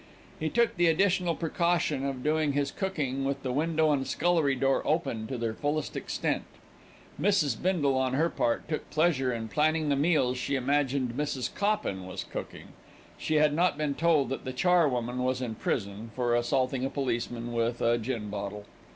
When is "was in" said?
15.19-15.53